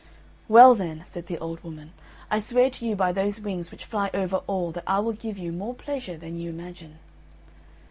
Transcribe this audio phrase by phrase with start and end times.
[0.47, 1.93] "Well, then," said the old woman,
[2.31, 5.37] "I swear to you by those wings which fly over all that I will give
[5.37, 6.97] you more pleasure than you imagine."